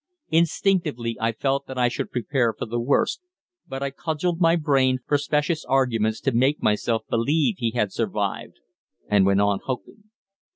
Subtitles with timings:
[0.31, 3.21] Instinctively I felt that I should prepare for the worst,
[3.67, 8.55] but I cudgelled my brain for specious arguments to make myself believe he had survived,
[9.09, 10.05] and went on hoping.